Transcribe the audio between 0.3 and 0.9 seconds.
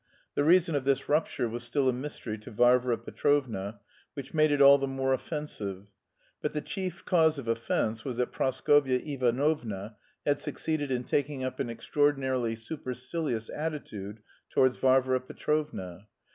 The reason of